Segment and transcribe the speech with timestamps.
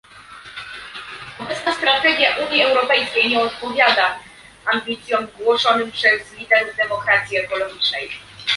[1.39, 4.19] Obecna strategia Unii Europejskiej nie odpowiada
[4.73, 8.09] ambicjom głoszonym przez liderów dyplomacji ekologicznej